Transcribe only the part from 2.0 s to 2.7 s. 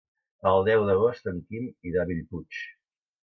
a Bellpuig.